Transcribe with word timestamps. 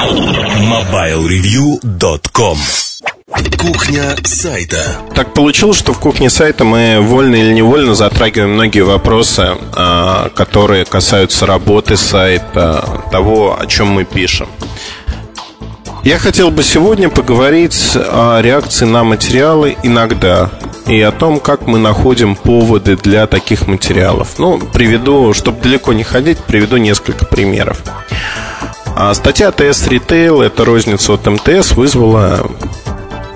MobileReview.com 0.00 2.56
Кухня 3.58 4.16
сайта. 4.24 4.96
Так 5.14 5.34
получилось, 5.34 5.78
что 5.78 5.92
в 5.92 5.98
кухне 5.98 6.30
сайта 6.30 6.64
мы 6.64 7.00
вольно 7.02 7.34
или 7.34 7.52
невольно 7.52 7.94
затрагиваем 7.94 8.54
многие 8.54 8.80
вопросы, 8.80 9.58
а, 9.74 10.30
которые 10.30 10.86
касаются 10.86 11.44
работы 11.44 11.98
сайта, 11.98 13.02
того, 13.10 13.58
о 13.60 13.66
чем 13.66 13.88
мы 13.88 14.04
пишем. 14.04 14.48
Я 16.02 16.18
хотел 16.18 16.50
бы 16.50 16.62
сегодня 16.62 17.10
поговорить 17.10 17.94
о 17.94 18.40
реакции 18.40 18.86
на 18.86 19.04
материалы 19.04 19.76
иногда 19.82 20.48
и 20.86 20.98
о 21.02 21.12
том, 21.12 21.40
как 21.40 21.66
мы 21.66 21.78
находим 21.78 22.36
поводы 22.36 22.96
для 22.96 23.26
таких 23.26 23.66
материалов. 23.66 24.38
Ну, 24.38 24.58
приведу, 24.72 25.34
чтобы 25.34 25.60
далеко 25.60 25.92
не 25.92 26.04
ходить, 26.04 26.38
приведу 26.38 26.78
несколько 26.78 27.26
примеров. 27.26 27.82
А 29.02 29.14
статья 29.14 29.50
ТС 29.50 29.86
Retail, 29.86 30.44
это 30.44 30.62
розница 30.66 31.14
от 31.14 31.24
МТС, 31.26 31.72
вызвала 31.72 32.50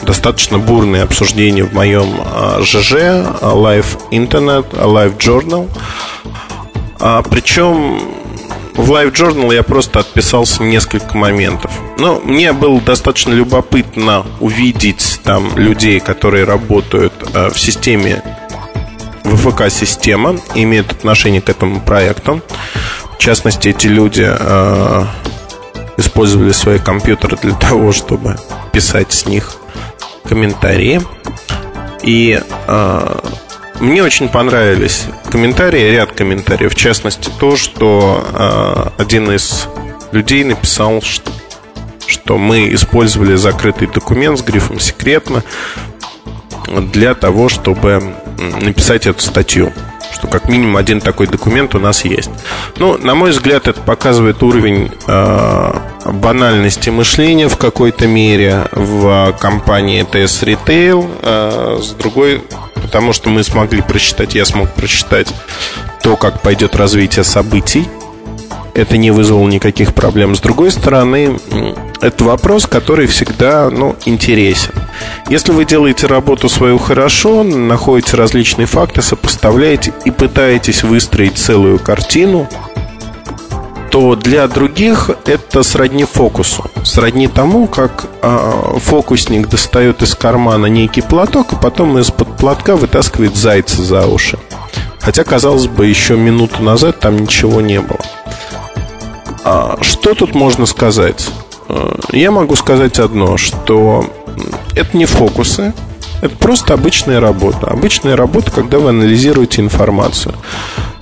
достаточно 0.03 0.59
бурные 0.59 1.03
обсуждения 1.03 1.65
в 1.65 1.73
моем 1.73 2.21
а, 2.23 2.61
ЖЖ, 2.61 2.93
Live 3.41 3.99
Internet, 4.11 4.73
Live 4.73 5.17
Journal. 5.17 5.71
А, 7.01 7.23
причем 7.23 7.99
в 8.75 8.93
Live 8.93 9.15
Journal 9.15 9.55
я 9.55 9.63
просто 9.63 10.01
отписался 10.01 10.63
несколько 10.63 11.17
моментов. 11.17 11.71
Но 11.97 12.21
мне 12.21 12.53
было 12.53 12.79
достаточно 12.83 13.33
любопытно 13.33 14.27
увидеть 14.41 15.21
там 15.25 15.57
людей, 15.57 15.99
которые 15.99 16.45
работают 16.45 17.15
в 17.33 17.59
системе 17.59 18.23
ВФК-система, 19.25 20.37
имеют 20.55 20.93
отношение 20.93 21.41
к 21.41 21.49
этому 21.49 21.81
проекту. 21.81 22.43
В 23.15 23.19
частности, 23.19 23.71
эти 23.71 23.87
люди 23.87 24.31
использовали 25.97 26.53
свои 26.53 26.79
компьютеры 26.79 27.37
для 27.41 27.55
того, 27.55 27.93
чтобы 27.93 28.37
писать 28.73 29.13
с 29.13 29.27
них 29.27 29.57
комментарии. 30.25 31.01
И 32.03 32.41
э, 32.67 33.19
мне 33.81 34.03
очень 34.03 34.29
понравились 34.29 35.07
комментарии, 35.31 35.91
ряд 35.91 36.13
комментариев. 36.13 36.73
В 36.73 36.77
частности, 36.77 37.31
то, 37.39 37.57
что 37.57 38.93
э, 38.99 39.03
один 39.03 39.31
из 39.31 39.69
людей 40.13 40.45
написал, 40.45 41.03
что, 41.03 41.31
что 42.07 42.39
мы 42.39 42.73
использовали 42.75 43.35
закрытый 43.35 43.89
документ 43.89 44.39
с 44.39 44.43
грифом 44.43 44.79
«секретно» 44.79 45.43
для 46.93 47.15
того, 47.15 47.49
чтобы 47.49 48.15
написать 48.61 49.07
эту 49.07 49.21
статью 49.21 49.73
что 50.25 50.31
как 50.31 50.49
минимум 50.49 50.77
один 50.77 51.01
такой 51.01 51.27
документ 51.27 51.75
у 51.75 51.81
нас 51.81 52.05
есть. 52.05 52.31
Ну, 52.79 52.97
на 52.99 53.15
мой 53.15 53.31
взгляд, 53.31 53.69
это 53.69 53.81
показывает 53.81 54.43
уровень 54.43 54.91
э, 55.07 55.73
банальности 56.07 56.91
мышления 56.91 57.49
в 57.49 57.57
какой-то 57.57 58.07
мере 58.07 58.67
в 58.73 59.37
компании 59.39 60.05
TS 60.05 60.45
Retail. 60.45 61.11
Э, 61.23 61.79
с 61.83 61.91
другой, 61.91 62.43
потому 62.75 63.13
что 63.13 63.29
мы 63.29 63.45
смогли 63.45 63.83
прочитать, 63.83 64.35
я 64.35 64.45
смог 64.45 64.73
прочитать 64.73 65.29
то, 66.03 66.17
как 66.17 66.41
пойдет 66.41 66.75
развитие 66.75 67.25
событий 67.25 67.87
это 68.75 68.97
не 68.97 69.11
вызвало 69.11 69.49
никаких 69.49 69.95
проблем. 69.95 70.35
С 70.35 70.41
другой 70.41 70.71
стороны, 70.71 71.39
это 72.01 72.25
вопрос, 72.25 72.67
который 72.67 73.07
всегда 73.07 73.71
ну, 73.71 73.97
интересен. 74.05 74.73
Если 75.29 75.53
вы 75.53 75.65
делаете 75.65 76.07
работу 76.07 76.49
свою 76.49 76.79
хорошо, 76.79 77.43
находите 77.45 78.17
различные 78.17 78.67
факты, 78.67 79.01
сопоставляете 79.01 79.93
и 80.05 80.11
пытаетесь 80.11 80.83
выстроить 80.83 81.39
целую 81.39 81.79
картину, 81.79 82.49
то 83.91 84.17
для 84.17 84.49
других 84.49 85.09
это 85.25 85.63
сродни 85.63 86.05
фокусу. 86.05 86.69
Сродни 86.83 87.29
тому, 87.29 87.69
как 87.69 88.07
э, 88.23 88.79
фокусник 88.79 89.49
достает 89.49 90.03
из 90.03 90.17
кармана 90.17 90.67
некий 90.67 91.01
платок, 91.01 91.53
и 91.53 91.57
потом 91.57 91.97
из-под 91.99 92.37
платка 92.37 92.75
вытаскивает 92.75 93.37
зайца 93.37 93.83
за 93.83 94.09
уши. 94.09 94.37
Хотя, 94.99 95.23
казалось 95.23 95.69
бы, 95.69 95.87
еще 95.87 96.17
минуту 96.17 96.61
назад 96.61 96.99
там 96.99 97.19
ничего 97.19 97.61
не 97.61 97.81
было. 97.81 98.01
А, 99.45 99.77
что 99.83 100.15
тут 100.15 100.35
можно 100.35 100.67
сказать? 100.67 101.29
А, 101.69 101.99
я 102.13 102.31
могу 102.31 102.57
сказать 102.57 102.99
одно, 102.99 103.37
что 103.37 104.07
это 104.75 104.97
не 104.97 105.05
фокусы, 105.05 105.75
это 106.23 106.35
просто 106.37 106.73
обычная 106.73 107.21
работа. 107.21 107.67
Обычная 107.67 108.17
работа, 108.17 108.51
когда 108.51 108.79
вы 108.79 108.89
анализируете 108.89 109.61
информацию. 109.61 110.35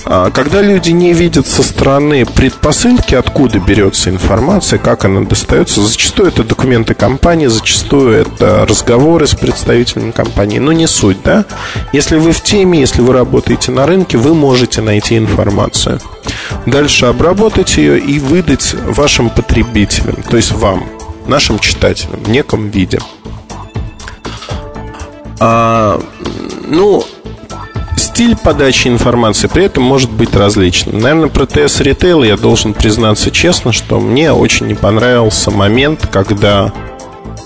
А, 0.04 0.30
когда 0.30 0.60
люди 0.60 0.90
не 0.90 1.12
видят 1.12 1.46
со 1.46 1.62
стороны 1.62 2.26
предпосылки, 2.26 3.14
откуда 3.14 3.58
берется 3.58 4.10
информация, 4.10 4.78
как 4.78 5.04
она 5.04 5.20
достается, 5.22 5.80
зачастую 5.80 6.28
это 6.28 6.44
документы 6.44 6.94
компании, 6.94 7.46
зачастую 7.46 8.12
это 8.12 8.66
разговоры 8.66 9.26
с 9.26 9.34
представителями 9.34 10.10
компании, 10.10 10.58
но 10.58 10.72
не 10.72 10.86
суть, 10.86 11.22
да? 11.22 11.44
Если 11.92 12.16
вы 12.16 12.32
в 12.32 12.42
теме, 12.42 12.80
если 12.80 13.02
вы 13.02 13.12
работаете 13.12 13.70
на 13.70 13.86
рынке, 13.86 14.18
вы 14.18 14.34
можете 14.34 14.82
найти 14.82 15.16
информацию. 15.16 16.00
Дальше 16.66 17.06
обработать 17.06 17.76
ее 17.76 17.98
и 17.98 18.18
выдать 18.18 18.74
вашим 18.74 19.30
потребителям, 19.30 20.22
то 20.22 20.36
есть 20.36 20.52
вам, 20.52 20.84
нашим 21.26 21.58
читателям 21.58 22.22
в 22.22 22.28
неком 22.28 22.70
виде. 22.70 22.98
А, 25.40 26.00
ну, 26.68 27.04
стиль 28.12 28.36
подачи 28.36 28.88
информации 28.88 29.46
при 29.46 29.64
этом 29.64 29.84
может 29.84 30.10
быть 30.10 30.36
различным. 30.36 30.98
Наверное, 30.98 31.28
про 31.28 31.46
ТС 31.46 31.80
Ритейл 31.80 32.22
я 32.22 32.36
должен 32.36 32.74
признаться 32.74 33.30
честно, 33.30 33.72
что 33.72 34.00
мне 34.00 34.32
очень 34.32 34.66
не 34.66 34.74
понравился 34.74 35.50
момент, 35.50 36.06
когда 36.12 36.72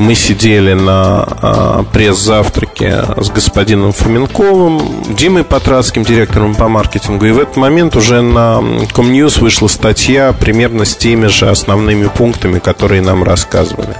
мы 0.00 0.16
сидели 0.16 0.72
на 0.72 1.24
э, 1.40 1.84
пресс-завтраке 1.92 3.04
с 3.16 3.30
господином 3.30 3.92
Фоменковым, 3.92 5.14
Димой 5.16 5.44
Патратским, 5.44 6.02
директором 6.02 6.56
по 6.56 6.68
маркетингу. 6.68 7.26
И 7.26 7.30
в 7.30 7.38
этот 7.38 7.56
момент 7.56 7.94
уже 7.94 8.20
на 8.20 8.60
Комньюз 8.92 9.38
вышла 9.38 9.68
статья 9.68 10.32
примерно 10.32 10.84
с 10.84 10.96
теми 10.96 11.28
же 11.28 11.48
основными 11.48 12.08
пунктами, 12.08 12.58
которые 12.58 13.02
нам 13.02 13.22
рассказывали. 13.22 13.94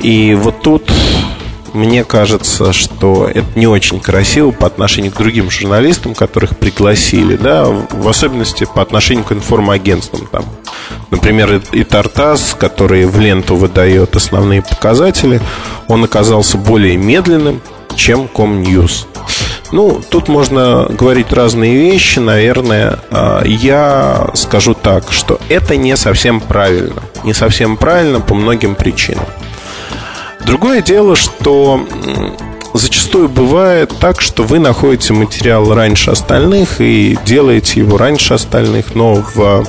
И 0.00 0.34
вот 0.34 0.62
тут 0.62 0.90
мне 1.76 2.04
кажется, 2.04 2.72
что 2.72 3.28
это 3.32 3.46
не 3.54 3.66
очень 3.66 4.00
красиво 4.00 4.50
по 4.50 4.66
отношению 4.66 5.12
к 5.12 5.16
другим 5.16 5.50
журналистам, 5.50 6.14
которых 6.14 6.56
пригласили, 6.56 7.36
да, 7.36 7.66
в 7.66 8.08
особенности 8.08 8.66
по 8.74 8.82
отношению 8.82 9.24
к 9.24 9.32
информагентствам. 9.32 10.26
Там, 10.32 10.44
например, 11.10 11.60
и 11.72 11.84
Тартас, 11.84 12.56
который 12.58 13.06
в 13.06 13.20
ленту 13.20 13.56
выдает 13.56 14.16
основные 14.16 14.62
показатели, 14.62 15.40
он 15.86 16.02
оказался 16.02 16.56
более 16.56 16.96
медленным, 16.96 17.60
чем 17.94 18.26
Комньюз. 18.26 19.06
Ну, 19.72 20.00
тут 20.08 20.28
можно 20.28 20.86
говорить 20.88 21.32
разные 21.32 21.76
вещи, 21.76 22.20
наверное. 22.20 23.00
А, 23.10 23.42
я 23.44 24.28
скажу 24.34 24.74
так, 24.74 25.12
что 25.12 25.40
это 25.48 25.76
не 25.76 25.96
совсем 25.96 26.40
правильно. 26.40 27.02
Не 27.24 27.34
совсем 27.34 27.76
правильно 27.76 28.20
по 28.20 28.34
многим 28.34 28.74
причинам. 28.74 29.24
Другое 30.46 30.80
дело, 30.80 31.16
что 31.16 31.84
зачастую 32.72 33.28
бывает 33.28 33.92
так, 33.98 34.20
что 34.20 34.44
вы 34.44 34.60
находите 34.60 35.12
материал 35.12 35.74
раньше 35.74 36.12
остальных 36.12 36.80
и 36.80 37.18
делаете 37.26 37.80
его 37.80 37.98
раньше 37.98 38.34
остальных, 38.34 38.94
но 38.94 39.14
в 39.14 39.66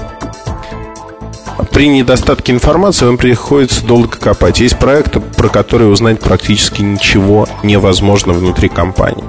при 1.72 1.88
недостатке 1.90 2.54
информации 2.54 3.06
вам 3.06 3.18
приходится 3.18 3.84
долго 3.86 4.18
копать. 4.18 4.60
Есть 4.60 4.78
проекты, 4.78 5.20
про 5.20 5.50
которые 5.50 5.90
узнать 5.90 6.20
практически 6.20 6.82
ничего 6.82 7.48
невозможно 7.64 8.34
внутри 8.34 8.70
компании. 8.70 9.26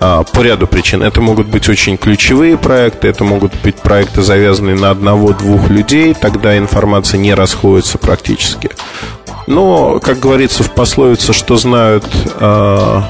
А, 0.00 0.22
по 0.22 0.40
ряду 0.40 0.66
причин. 0.66 1.02
Это 1.02 1.20
могут 1.20 1.48
быть 1.48 1.68
очень 1.68 1.96
ключевые 1.96 2.56
проекты, 2.56 3.08
это 3.08 3.24
могут 3.24 3.52
быть 3.62 3.76
проекты, 3.76 4.22
завязанные 4.22 4.76
на 4.76 4.90
одного-двух 4.90 5.68
людей, 5.70 6.14
тогда 6.14 6.56
информация 6.56 7.18
не 7.18 7.34
расходится 7.34 7.98
практически. 7.98 8.70
Но, 9.48 9.98
как 9.98 10.20
говорится 10.20 10.62
в 10.62 10.72
пословице, 10.72 11.32
что 11.32 11.56
знают 11.56 12.04
э, 12.38 13.02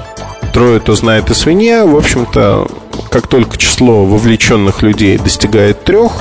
трое, 0.53 0.79
то 0.79 0.95
знает 0.95 1.31
и 1.31 1.35
свинья. 1.35 1.85
В 1.85 1.97
общем-то, 1.97 2.69
как 3.11 3.27
только 3.27 3.59
число 3.59 4.05
вовлеченных 4.05 4.83
людей 4.83 5.19
достигает 5.19 5.83
трех, 5.83 6.13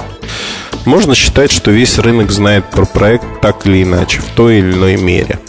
можно 0.86 1.14
считать, 1.14 1.52
что 1.52 1.70
весь 1.70 2.00
рынок 2.00 2.32
знает 2.32 2.66
про 2.72 2.86
проект 2.86 3.42
так 3.42 3.68
или 3.68 3.84
иначе, 3.84 4.22
в 4.22 4.26
той 4.36 4.58
или 4.58 4.74
иной 4.74 4.98
мере. 4.98 5.40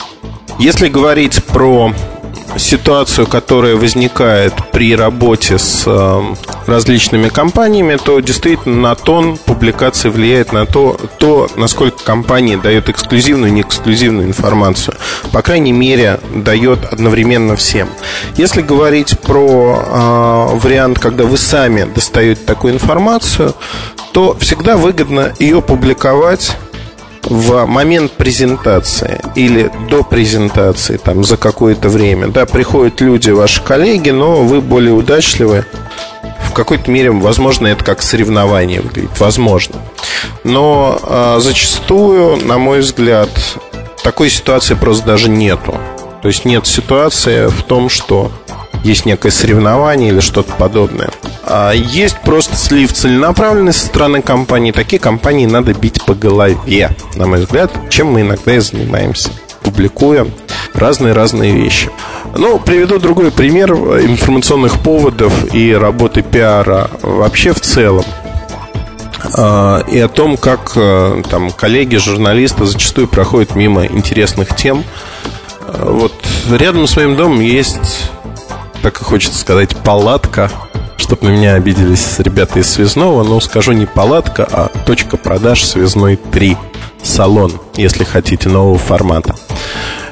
Если 0.59 0.89
говорить 0.89 1.43
про 1.45 1.95
ситуацию, 2.57 3.27
которая 3.27 3.77
возникает 3.77 4.55
при 4.73 4.95
работе 4.97 5.59
с 5.59 5.85
э, 5.87 6.35
различными 6.67 7.29
компаниями, 7.29 7.97
то 7.97 8.21
действительно 8.21 8.77
на 8.77 8.95
тон 8.95 9.37
публикации 9.37 10.09
влияет 10.09 10.53
на 10.53 10.67
то, 10.67 10.99
то, 11.19 11.49
насколько 11.57 12.03
компания 12.03 12.57
дает 12.57 12.89
эксклюзивную 12.89 13.51
и 13.51 13.55
неэксклюзивную 13.55 14.27
информацию. 14.27 14.97
По 15.33 15.43
крайней 15.43 15.73
мере, 15.73 16.21
дает 16.35 16.85
одновременно 16.85 17.57
всем. 17.57 17.89
Если 18.37 18.63
говорить 18.63 19.19
про 19.21 19.83
э, 19.85 20.59
вариант, 20.59 20.99
когда 20.99 21.25
вы 21.25 21.37
сами 21.37 21.87
достаете 21.95 22.41
такую 22.45 22.75
информацию, 22.75 23.55
то 24.13 24.37
всегда 24.39 24.77
выгодно 24.77 25.33
ее 25.39 25.63
публиковать 25.63 26.57
в 27.29 27.67
момент 27.67 28.13
презентации 28.13 29.21
или 29.35 29.71
до 29.91 30.03
презентации, 30.03 30.97
там, 30.97 31.25
за 31.25 31.37
какое-то 31.37 31.89
время, 31.89 32.29
да, 32.29 32.47
приходят 32.47 33.01
люди, 33.01 33.31
ваши 33.31 33.63
коллеги, 33.63 34.11
но 34.11 34.43
вы 34.43 34.61
более 34.61 34.93
удачливы, 34.93 35.65
в 36.45 36.53
какой-то 36.53 36.91
мере, 36.91 37.11
возможно, 37.11 37.67
это 37.67 37.85
как 37.85 38.03
соревнование 38.03 38.81
выглядит, 38.81 39.19
возможно. 39.21 39.77
Но 40.45 40.99
э, 41.03 41.39
зачастую, 41.41 42.37
на 42.45 42.59
мой 42.59 42.81
взгляд, 42.81 43.29
такой 44.03 44.31
ситуации 44.31 44.75
просто 44.75 45.07
даже 45.07 45.29
нету. 45.29 45.79
То 46.23 46.29
есть 46.29 46.45
нет 46.45 46.67
ситуации 46.67 47.47
в 47.47 47.63
том, 47.63 47.89
что 47.89 48.33
есть 48.85 49.07
некое 49.07 49.31
соревнование 49.31 50.11
или 50.11 50.21
что-то 50.21 50.53
подобное. 50.53 51.11
А 51.45 51.73
есть 51.73 52.21
просто 52.23 52.57
слив 52.57 52.93
целенаправленный 52.93 53.73
со 53.73 53.87
стороны 53.87 54.23
компании. 54.23 54.73
Такие 54.73 54.99
компании 54.99 55.47
надо 55.47 55.75
бить 55.75 56.05
по 56.05 56.15
голове, 56.15 56.91
на 57.15 57.27
мой 57.27 57.41
взгляд, 57.41 57.73
чем 57.91 58.09
мы 58.13 58.23
иногда 58.23 58.55
и 58.55 58.59
занимаемся, 58.59 59.31
публикуя 59.63 60.27
разные-разные 60.75 61.53
вещи. 61.53 61.91
Ну, 62.37 62.59
приведу 62.59 62.99
другой 62.99 63.31
пример 63.31 63.73
информационных 63.73 64.79
поводов 64.81 65.55
и 65.55 65.73
работы 65.73 66.23
пиара 66.23 66.91
вообще 67.03 67.53
в 67.53 67.61
целом 67.61 68.05
а, 69.37 69.81
и 69.89 69.99
о 69.99 70.09
том, 70.09 70.37
как 70.37 70.73
э, 70.77 71.23
там 71.29 71.51
коллеги, 71.51 71.97
журналисты 71.97 72.67
зачастую 72.67 73.09
проходят 73.09 73.55
мимо 73.55 73.87
интересных 73.87 74.55
тем. 74.55 74.85
А, 75.61 75.91
вот 75.91 76.13
рядом 76.51 76.87
с 76.87 76.97
моим 76.97 77.17
домом 77.17 77.41
есть 77.41 78.11
так 78.83 79.01
и 79.01 79.05
хочется 79.05 79.39
сказать, 79.39 79.77
палатка, 79.77 80.51
чтобы 80.97 81.29
на 81.29 81.31
меня 81.31 81.55
обиделись 81.55 82.19
ребята 82.19 82.59
из 82.61 82.71
Связного, 82.71 83.23
но 83.23 83.41
скажу 83.41 83.73
не 83.73 83.87
палатка, 83.87 84.47
а 84.51 84.71
точка 84.87 85.17
продаж 85.17 85.65
Связной 85.65 86.17
3. 86.17 86.57
Салон, 87.03 87.53
если 87.77 88.05
хотите, 88.05 88.49
нового 88.49 88.79
формата. 88.79 89.35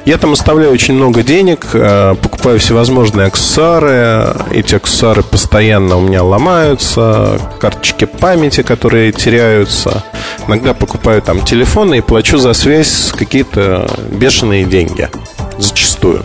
Я 0.07 0.17
там 0.17 0.31
оставляю 0.31 0.71
очень 0.71 0.93
много 0.93 1.21
денег, 1.21 1.67
э, 1.73 2.15
покупаю 2.21 2.59
всевозможные 2.59 3.27
аксессуары. 3.27 4.33
Эти 4.51 4.75
аксессуары 4.75 5.21
постоянно 5.21 5.97
у 5.97 5.99
меня 5.99 6.23
ломаются, 6.23 7.37
карточки 7.59 8.05
памяти, 8.05 8.63
которые 8.63 9.11
теряются. 9.11 10.05
Иногда 10.47 10.73
покупаю 10.73 11.21
там 11.21 11.43
телефоны 11.43 11.97
и 11.97 12.01
плачу 12.01 12.37
за 12.37 12.53
связь 12.53 13.11
какие-то 13.17 13.85
бешеные 14.09 14.63
деньги. 14.63 15.09
Зачастую. 15.57 16.23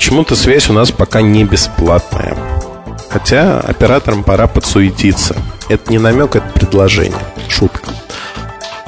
Почему-то 0.00 0.34
связь 0.34 0.70
у 0.70 0.72
нас 0.72 0.90
пока 0.90 1.20
не 1.20 1.44
бесплатная. 1.44 2.34
Хотя 3.10 3.60
операторам 3.60 4.24
пора 4.24 4.46
подсуетиться. 4.46 5.36
Это 5.68 5.92
не 5.92 5.98
намек, 5.98 6.36
это 6.36 6.48
предложение. 6.54 7.18
Шутка. 7.50 7.92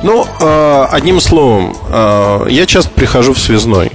Ну, 0.03 0.27
э, 0.41 0.87
одним 0.91 1.21
словом, 1.21 1.77
э, 1.91 2.47
я 2.49 2.65
часто 2.65 2.91
прихожу 2.93 3.35
в 3.35 3.39
связной. 3.39 3.93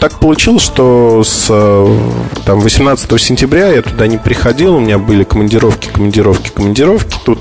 Так 0.00 0.20
получилось, 0.20 0.62
что 0.62 1.22
с 1.22 1.48
э, 1.50 1.98
там, 2.46 2.60
18 2.60 3.20
сентября 3.20 3.68
я 3.68 3.82
туда 3.82 4.06
не 4.06 4.16
приходил, 4.16 4.76
у 4.76 4.80
меня 4.80 4.96
были 4.96 5.24
командировки, 5.24 5.90
командировки, 5.92 6.48
командировки. 6.48 7.14
Тут 7.26 7.40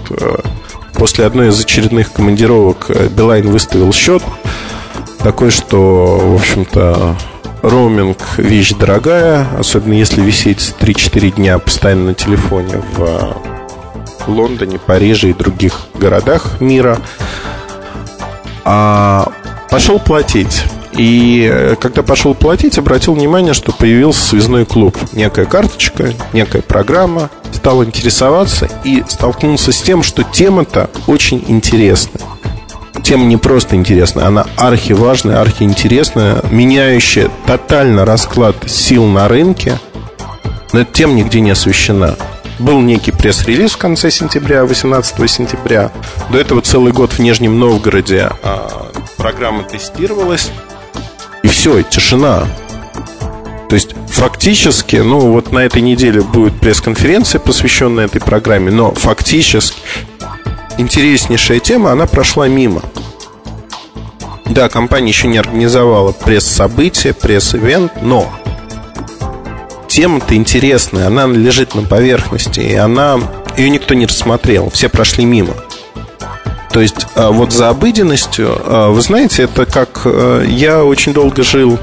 после 0.96 1.26
одной 1.26 1.48
из 1.48 1.62
очередных 1.62 2.12
командировок 2.12 2.92
Билайн 3.12 3.50
выставил 3.50 3.94
счет 3.94 4.22
такой, 5.24 5.50
что, 5.52 6.18
в 6.18 6.36
общем-то, 6.36 7.16
Роуминг– 7.70 8.18
вещь 8.38 8.74
дорогая, 8.74 9.46
особенно 9.58 9.94
если 9.94 10.22
висеть 10.22 10.74
3-4 10.80 11.36
дня 11.36 11.60
постоянно 11.60 12.06
на 12.06 12.14
телефоне 12.14 12.82
в 12.96 13.38
Лондоне, 14.28 14.80
Париже 14.80 15.30
и 15.30 15.34
других 15.34 15.82
городах 15.94 16.62
мира. 16.62 16.98
А 18.64 19.30
пошел 19.70 20.00
платить. 20.00 20.64
И 20.94 21.48
э, 21.52 21.76
когда 21.80 22.04
пошел 22.04 22.34
платить, 22.34 22.78
обратил 22.78 23.14
внимание, 23.14 23.54
что 23.54 23.72
появился 23.72 24.26
связной 24.26 24.66
клуб. 24.66 24.98
Некая 25.12 25.46
карточка, 25.46 26.14
некая 26.34 26.62
программа. 26.62 27.30
Стал 27.52 27.84
интересоваться 27.84 28.70
и 28.84 29.04
столкнулся 29.08 29.72
с 29.72 29.82
тем, 29.82 30.04
что 30.04 30.24
тема-то 30.24 30.90
очень 31.06 31.44
интересная 31.48 32.22
тема 33.08 33.24
не 33.24 33.38
просто 33.38 33.78
интересная, 33.78 34.26
она 34.26 34.46
архиважная, 34.58 35.40
архиинтересная, 35.40 36.44
меняющая 36.52 37.30
тотально 37.46 38.04
расклад 38.04 38.58
сил 38.70 39.06
на 39.06 39.30
рынке, 39.30 39.80
но 40.74 40.82
эта 40.82 40.92
тема 40.92 41.14
нигде 41.14 41.40
не 41.40 41.52
освещена. 41.52 42.18
Был 42.60 42.82
некий 42.82 43.12
пресс-релиз 43.12 43.76
в 43.76 43.78
конце 43.78 44.12
сентября, 44.12 44.66
18 44.66 45.32
сентября. 45.32 45.90
До 46.32 46.38
этого 46.38 46.62
целый 46.62 46.92
год 46.92 47.14
в 47.14 47.20
Нижнем 47.20 47.58
Новгороде 47.58 48.30
а, 48.44 48.92
программа 49.16 49.64
тестировалась. 49.64 50.52
И 51.44 51.48
все, 51.48 51.84
тишина. 51.84 52.46
То 53.70 53.76
есть 53.76 53.92
фактически, 54.10 54.98
ну 54.98 55.32
вот 55.32 55.54
на 55.54 55.60
этой 55.60 55.82
неделе 55.82 56.20
будет 56.20 56.60
пресс-конференция, 56.60 57.40
посвященная 57.40 58.06
этой 58.06 58.20
программе, 58.20 58.70
но 58.70 58.92
фактически 58.92 59.78
интереснейшая 60.78 61.60
тема, 61.60 61.92
она 61.92 62.06
прошла 62.06 62.48
мимо. 62.48 62.82
Да, 64.46 64.70
компания 64.70 65.10
еще 65.10 65.28
не 65.28 65.38
организовала 65.38 66.12
пресс-событие, 66.12 67.14
пресс-ивент, 67.14 68.02
но 68.02 68.32
тема-то 69.88 70.36
интересная, 70.36 71.08
она 71.08 71.28
лежит 71.28 71.76
на 71.76 71.84
поверхности, 71.84 72.60
и 72.60 72.76
она 72.76 73.20
ее 73.58 73.70
никто 73.70 73.94
не 73.94 74.06
рассмотрел, 74.06 74.70
все 74.70 74.90
прошли 74.90 75.26
мимо. 75.26 75.54
То 76.72 76.82
есть 76.82 77.08
а, 77.16 77.32
вот 77.32 77.54
за 77.54 77.70
обыденностью, 77.70 78.50
а, 78.64 78.90
вы 78.92 79.02
знаете, 79.02 79.44
это 79.44 79.66
как 79.66 80.02
а, 80.06 80.44
я 80.44 80.84
очень 80.84 81.14
долго 81.14 81.44
жил 81.44 81.80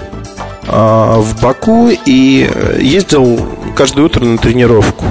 в 0.67 1.43
Баку 1.43 1.91
и 2.07 2.51
ездил 2.81 3.39
каждое 3.77 4.07
утро 4.07 4.25
на 4.25 4.39
тренировку. 4.39 5.05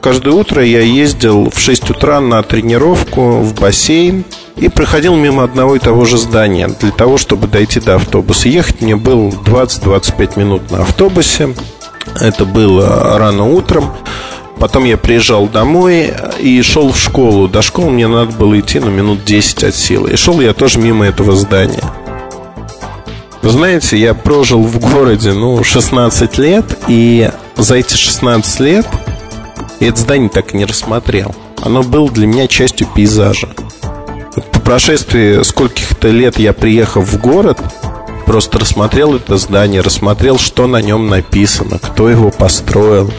Каждое 0.00 0.32
утро 0.32 0.64
я 0.64 0.80
ездил 0.80 1.50
в 1.50 1.58
6 1.58 1.90
утра 1.90 2.20
на 2.20 2.42
тренировку 2.42 3.40
в 3.40 3.54
бассейн 3.54 4.24
и 4.56 4.68
проходил 4.68 5.16
мимо 5.16 5.42
одного 5.42 5.74
и 5.74 5.80
того 5.80 6.04
же 6.04 6.18
здания 6.18 6.68
для 6.68 6.92
того, 6.92 7.18
чтобы 7.18 7.48
дойти 7.48 7.80
до 7.80 7.96
автобуса. 7.96 8.48
Ехать 8.48 8.80
мне 8.80 8.94
было 8.94 9.28
20-25 9.28 10.38
минут 10.38 10.70
на 10.70 10.82
автобусе. 10.82 11.54
Это 12.20 12.44
было 12.44 13.18
рано 13.18 13.44
утром. 13.44 13.90
Потом 14.58 14.84
я 14.84 14.96
приезжал 14.96 15.46
домой 15.46 16.12
и 16.40 16.62
шел 16.62 16.92
в 16.92 16.98
школу. 16.98 17.48
До 17.48 17.62
школы 17.62 17.90
мне 17.90 18.06
надо 18.06 18.32
было 18.32 18.58
идти 18.58 18.78
на 18.80 18.88
минут 18.88 19.24
10 19.24 19.64
от 19.64 19.74
силы. 19.74 20.12
И 20.12 20.16
шел 20.16 20.40
я 20.40 20.52
тоже 20.52 20.78
мимо 20.78 21.06
этого 21.06 21.34
здания. 21.34 21.82
Вы 23.42 23.50
знаете, 23.50 23.96
я 23.98 24.14
прожил 24.14 24.62
в 24.62 24.78
городе, 24.80 25.32
ну, 25.32 25.62
16 25.62 26.38
лет, 26.38 26.64
и 26.88 27.30
за 27.56 27.76
эти 27.76 27.94
16 27.96 28.60
лет 28.60 28.86
и 29.80 29.86
это 29.86 30.00
здание 30.00 30.28
так 30.28 30.54
и 30.54 30.56
не 30.56 30.64
рассмотрел. 30.64 31.34
Оно 31.62 31.82
было 31.82 32.10
для 32.10 32.26
меня 32.26 32.46
частью 32.48 32.86
пейзажа. 32.94 33.48
По 34.52 34.60
прошествии 34.60 35.42
скольких-то 35.42 36.08
лет 36.08 36.38
я 36.38 36.52
приехал 36.52 37.02
в 37.02 37.18
город, 37.20 37.58
просто 38.26 38.58
рассмотрел 38.58 39.14
это 39.14 39.36
здание, 39.38 39.80
рассмотрел, 39.80 40.38
что 40.38 40.66
на 40.66 40.82
нем 40.82 41.08
написано, 41.08 41.78
кто 41.78 42.08
его 42.08 42.30
построил, 42.30 43.10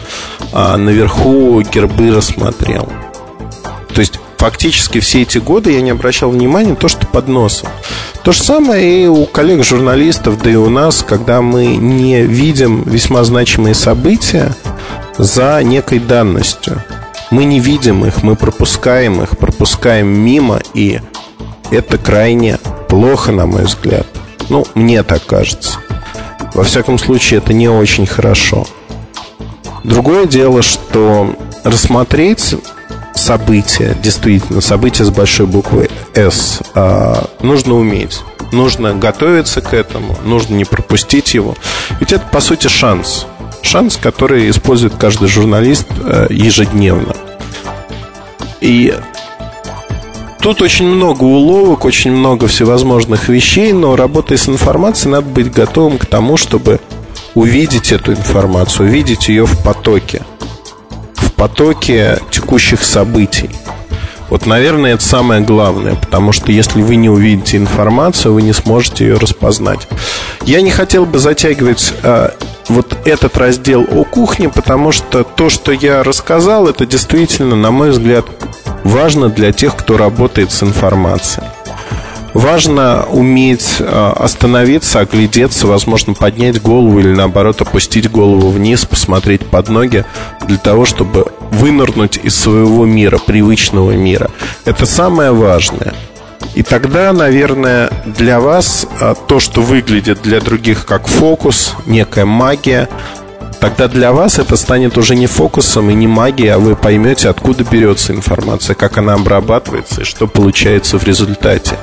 а 0.52 0.76
наверху 0.76 1.60
гербы 1.62 2.14
рассмотрел. 2.14 2.88
То 3.92 4.00
есть 4.00 4.20
фактически 4.38 5.00
все 5.00 5.22
эти 5.22 5.38
годы 5.38 5.72
я 5.72 5.82
не 5.82 5.90
обращал 5.90 6.30
внимания 6.30 6.70
на 6.70 6.76
то, 6.76 6.88
что 6.88 7.06
под 7.06 7.28
носом. 7.28 7.68
То 8.22 8.32
же 8.32 8.42
самое 8.42 9.04
и 9.04 9.06
у 9.06 9.26
коллег-журналистов, 9.26 10.40
да 10.42 10.50
и 10.50 10.54
у 10.54 10.70
нас, 10.70 11.04
когда 11.06 11.42
мы 11.42 11.76
не 11.76 12.22
видим 12.22 12.82
весьма 12.84 13.24
значимые 13.24 13.74
события, 13.74 14.54
за 15.20 15.62
некой 15.62 15.98
данностью. 15.98 16.82
Мы 17.30 17.44
не 17.44 17.60
видим 17.60 18.04
их, 18.04 18.22
мы 18.22 18.36
пропускаем 18.36 19.22
их, 19.22 19.38
пропускаем 19.38 20.08
мимо, 20.08 20.60
и 20.74 21.00
это 21.70 21.98
крайне 21.98 22.58
плохо, 22.88 23.30
на 23.30 23.46
мой 23.46 23.64
взгляд. 23.64 24.06
Ну, 24.48 24.66
мне 24.74 25.02
так 25.02 25.24
кажется. 25.26 25.78
Во 26.54 26.64
всяком 26.64 26.98
случае, 26.98 27.38
это 27.38 27.52
не 27.52 27.68
очень 27.68 28.06
хорошо. 28.06 28.66
Другое 29.84 30.26
дело, 30.26 30.62
что 30.62 31.36
рассмотреть 31.62 32.56
события, 33.14 33.96
действительно, 34.02 34.60
события 34.60 35.04
с 35.04 35.10
большой 35.10 35.46
буквы 35.46 35.90
«С», 36.14 36.60
а, 36.74 37.28
нужно 37.42 37.74
уметь. 37.74 38.22
Нужно 38.52 38.94
готовиться 38.94 39.60
к 39.60 39.74
этому, 39.74 40.16
нужно 40.24 40.54
не 40.56 40.64
пропустить 40.64 41.34
его. 41.34 41.54
Ведь 42.00 42.12
это, 42.12 42.26
по 42.32 42.40
сути, 42.40 42.66
шанс– 42.66 43.26
шанс, 43.62 43.96
который 43.96 44.50
использует 44.50 44.94
каждый 44.96 45.28
журналист 45.28 45.86
э, 46.02 46.26
ежедневно. 46.30 47.14
И 48.60 48.94
тут 50.40 50.62
очень 50.62 50.86
много 50.86 51.24
уловок, 51.24 51.84
очень 51.84 52.12
много 52.12 52.46
всевозможных 52.46 53.28
вещей, 53.28 53.72
но 53.72 53.96
работая 53.96 54.38
с 54.38 54.48
информацией, 54.48 55.12
надо 55.12 55.28
быть 55.28 55.52
готовым 55.52 55.98
к 55.98 56.06
тому, 56.06 56.36
чтобы 56.36 56.80
увидеть 57.34 57.92
эту 57.92 58.12
информацию, 58.12 58.88
увидеть 58.88 59.28
ее 59.28 59.46
в 59.46 59.62
потоке, 59.62 60.22
в 61.14 61.32
потоке 61.32 62.18
текущих 62.30 62.82
событий. 62.82 63.50
Вот, 64.30 64.46
наверное, 64.46 64.94
это 64.94 65.02
самое 65.02 65.42
главное, 65.42 65.96
потому 65.96 66.30
что 66.32 66.52
если 66.52 66.80
вы 66.82 66.94
не 66.96 67.10
увидите 67.10 67.56
информацию, 67.56 68.32
вы 68.32 68.42
не 68.42 68.52
сможете 68.52 69.06
ее 69.06 69.16
распознать. 69.16 69.88
Я 70.46 70.62
не 70.62 70.70
хотел 70.70 71.04
бы 71.04 71.18
затягивать 71.18 71.92
а, 72.04 72.34
вот 72.68 72.96
этот 73.04 73.36
раздел 73.36 73.84
о 73.90 74.04
кухне, 74.04 74.48
потому 74.48 74.92
что 74.92 75.24
то, 75.24 75.50
что 75.50 75.72
я 75.72 76.04
рассказал, 76.04 76.68
это 76.68 76.86
действительно, 76.86 77.56
на 77.56 77.72
мой 77.72 77.90
взгляд, 77.90 78.24
важно 78.84 79.28
для 79.28 79.52
тех, 79.52 79.74
кто 79.76 79.96
работает 79.96 80.52
с 80.52 80.62
информацией. 80.62 81.46
Важно 82.32 83.06
уметь 83.10 83.76
э, 83.80 84.12
остановиться, 84.16 85.00
оглядеться, 85.00 85.66
возможно, 85.66 86.14
поднять 86.14 86.62
голову 86.62 87.00
или 87.00 87.12
наоборот 87.12 87.60
опустить 87.60 88.08
голову 88.08 88.50
вниз, 88.50 88.84
посмотреть 88.86 89.44
под 89.44 89.68
ноги 89.68 90.04
для 90.46 90.56
того, 90.56 90.84
чтобы 90.84 91.26
вынырнуть 91.50 92.20
из 92.22 92.36
своего 92.36 92.84
мира, 92.86 93.18
привычного 93.18 93.92
мира. 93.92 94.30
Это 94.64 94.86
самое 94.86 95.32
важное. 95.32 95.94
И 96.54 96.62
тогда, 96.62 97.12
наверное, 97.12 97.90
для 98.06 98.40
вас 98.40 98.86
э, 99.00 99.14
то, 99.28 99.40
что 99.40 99.60
выглядит 99.62 100.22
для 100.22 100.40
других 100.40 100.84
как 100.84 101.06
фокус, 101.06 101.74
некая 101.86 102.24
магия, 102.24 102.88
тогда 103.60 103.88
для 103.88 104.12
вас 104.12 104.38
это 104.38 104.56
станет 104.56 104.98
уже 104.98 105.14
не 105.14 105.26
фокусом 105.26 105.90
и 105.90 105.94
не 105.94 106.06
магией, 106.06 106.54
а 106.54 106.58
вы 106.58 106.74
поймете, 106.76 107.28
откуда 107.28 107.62
берется 107.64 108.12
информация, 108.12 108.74
как 108.74 108.98
она 108.98 109.14
обрабатывается 109.14 110.00
и 110.00 110.04
что 110.04 110.26
получается 110.26 110.98
в 110.98 111.04
результате. 111.04 111.76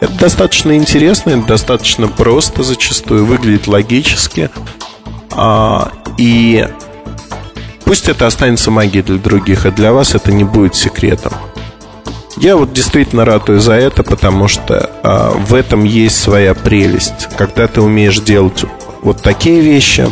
Это 0.00 0.12
достаточно 0.18 0.76
интересно, 0.76 1.30
это 1.30 1.46
достаточно 1.46 2.08
просто 2.08 2.62
зачастую, 2.62 3.24
выглядит 3.24 3.66
логически. 3.66 4.50
А, 5.32 5.90
и 6.18 6.68
пусть 7.94 8.08
это 8.08 8.26
останется 8.26 8.72
магией 8.72 9.04
для 9.04 9.18
других, 9.18 9.66
а 9.66 9.70
для 9.70 9.92
вас 9.92 10.16
это 10.16 10.32
не 10.32 10.42
будет 10.42 10.74
секретом. 10.74 11.32
Я 12.36 12.56
вот 12.56 12.72
действительно 12.72 13.24
ратую 13.24 13.60
за 13.60 13.74
это, 13.74 14.02
потому 14.02 14.48
что 14.48 14.90
а, 15.04 15.30
в 15.30 15.54
этом 15.54 15.84
есть 15.84 16.20
своя 16.20 16.54
прелесть. 16.54 17.28
Когда 17.38 17.68
ты 17.68 17.80
умеешь 17.80 18.18
делать 18.18 18.64
вот 19.02 19.22
такие 19.22 19.60
вещи, 19.60 20.08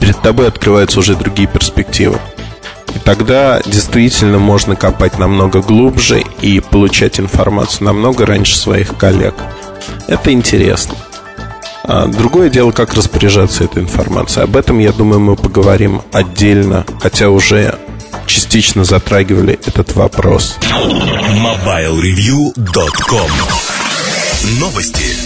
перед 0.00 0.20
тобой 0.20 0.48
открываются 0.48 1.00
уже 1.00 1.16
другие 1.16 1.48
перспективы. 1.48 2.18
И 2.94 2.98
тогда 2.98 3.62
действительно 3.64 4.38
можно 4.38 4.76
копать 4.76 5.18
намного 5.18 5.62
глубже 5.62 6.22
и 6.42 6.60
получать 6.60 7.18
информацию 7.18 7.86
намного 7.86 8.26
раньше 8.26 8.58
своих 8.58 8.98
коллег. 8.98 9.34
Это 10.08 10.30
интересно. 10.30 10.94
А 11.88 12.06
другое 12.06 12.50
дело, 12.50 12.72
как 12.72 12.94
распоряжаться 12.94 13.64
этой 13.64 13.82
информацией. 13.82 14.44
Об 14.44 14.56
этом, 14.56 14.78
я 14.78 14.92
думаю, 14.92 15.20
мы 15.20 15.36
поговорим 15.36 16.02
отдельно, 16.12 16.84
хотя 17.00 17.30
уже 17.30 17.78
частично 18.26 18.84
затрагивали 18.84 19.58
этот 19.66 19.94
вопрос. 19.94 20.58
MobileReview.com 20.62 23.30
Новости. 24.60 25.25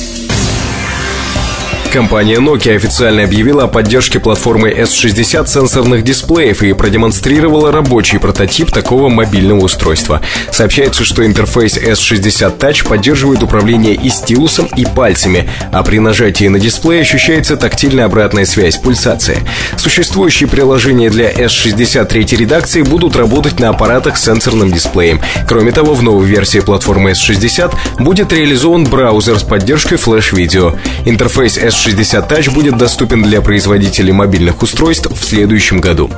Компания 1.93 2.37
Nokia 2.37 2.77
официально 2.77 3.25
объявила 3.25 3.65
о 3.65 3.67
поддержке 3.67 4.21
платформы 4.21 4.71
S60 4.71 5.49
сенсорных 5.49 6.05
дисплеев 6.05 6.63
и 6.63 6.73
продемонстрировала 6.73 7.73
рабочий 7.73 8.19
прототип 8.19 8.71
такого 8.71 9.09
мобильного 9.09 9.65
устройства. 9.65 10.21
Сообщается, 10.53 11.05
что 11.05 11.27
интерфейс 11.27 11.77
S60 11.77 12.59
Touch 12.59 12.87
поддерживает 12.87 13.43
управление 13.43 13.95
и 13.95 14.09
стилусом, 14.09 14.67
и 14.77 14.85
пальцами, 14.85 15.51
а 15.73 15.83
при 15.83 15.99
нажатии 15.99 16.47
на 16.47 16.61
дисплей 16.61 17.01
ощущается 17.01 17.57
тактильная 17.57 18.05
обратная 18.05 18.45
связь, 18.45 18.77
пульсация. 18.77 19.39
Существующие 19.77 20.49
приложения 20.49 21.11
для 21.11 21.29
S60 21.29 22.05
третьей 22.05 22.39
редакции 22.39 22.83
будут 22.83 23.17
работать 23.17 23.59
на 23.59 23.71
аппаратах 23.71 24.17
с 24.17 24.25
сенсорным 24.25 24.71
дисплеем. 24.71 25.21
Кроме 25.49 25.73
того, 25.73 25.95
в 25.95 26.05
новой 26.05 26.27
версии 26.27 26.61
платформы 26.61 27.11
S60 27.11 27.75
будет 27.99 28.33
реализован 28.33 28.85
браузер 28.85 29.41
с 29.41 29.43
поддержкой 29.43 29.97
флеш-видео. 29.97 30.77
Интерфейс 31.05 31.59
S60 31.59 31.80
60 31.81 32.31
Touch 32.31 32.51
будет 32.53 32.77
доступен 32.77 33.23
для 33.23 33.41
производителей 33.41 34.13
мобильных 34.13 34.63
устройств 34.63 35.11
в 35.11 35.25
следующем 35.25 35.81
году. 35.81 36.11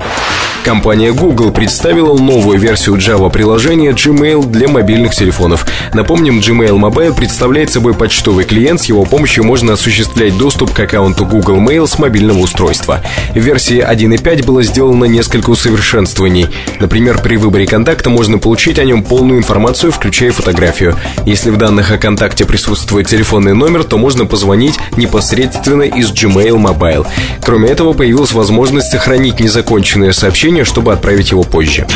Компания 0.65 1.13
Google 1.13 1.53
представила 1.53 2.19
новую 2.19 2.59
версию 2.59 2.97
Java-приложения 2.97 3.93
Gmail 3.93 4.45
для 4.45 4.69
мобильных 4.69 5.15
телефонов. 5.15 5.65
Напомним, 5.95 6.41
Gmail 6.41 6.79
Mobile 6.79 7.15
представляет 7.15 7.71
собой 7.71 7.95
почтовый 7.95 8.45
клиент, 8.45 8.81
с 8.81 8.87
его 8.87 9.05
помощью 9.05 9.45
можно 9.45 9.75
осуществлять 9.75 10.37
доступ 10.37 10.73
к 10.73 10.81
аккаунту 10.81 11.27
Google 11.27 11.59
Mail 11.59 11.87
с 11.87 11.99
мобильного 11.99 12.39
устройства. 12.39 13.01
В 13.33 13.39
версии 13.39 13.85
1.5 13.89 14.45
было 14.45 14.65
сделано 14.65 15.05
несколько 15.05 15.51
усовершенствований. 15.51 16.49
Например, 16.81 17.21
при 17.23 17.37
выборе 17.37 17.67
контакта 17.67 18.11
можно 18.11 18.39
получить 18.39 18.79
о 18.81 18.85
нем 18.85 19.05
полную 19.05 19.39
информацию, 19.39 19.93
включая 19.93 20.33
фотографию. 20.33 20.97
Если 21.25 21.51
в 21.51 21.57
данных 21.57 21.93
о 21.93 21.99
контакте 21.99 22.45
присутствует 22.45 23.07
телефонный 23.07 23.55
номер, 23.55 23.85
то 23.85 23.97
можно 23.97 24.27
позвонить 24.27 24.79
непосредственно 24.97 25.52
из 25.87 26.13
Gmail 26.13 26.57
Mobile. 26.57 27.07
Кроме 27.45 27.69
этого, 27.69 27.93
появилась 27.93 28.33
возможность 28.33 28.91
сохранить 28.91 29.41
незаконченное 29.41 30.13
сообщение, 30.13 30.65
чтобы 30.65 30.93
отправить 30.93 31.31
его 31.31 31.43
позже. 31.45 31.87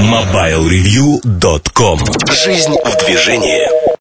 MobileReview.com 0.00 1.98
Жизнь 2.44 2.76
в 2.84 3.04
движении 3.04 3.92